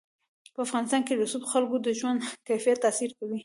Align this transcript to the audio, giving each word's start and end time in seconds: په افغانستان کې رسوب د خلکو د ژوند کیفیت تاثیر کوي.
په 0.53 0.59
افغانستان 0.65 1.01
کې 1.05 1.13
رسوب 1.21 1.41
د 1.45 1.49
خلکو 1.53 1.75
د 1.85 1.89
ژوند 1.99 2.19
کیفیت 2.47 2.77
تاثیر 2.85 3.11
کوي. 3.19 3.37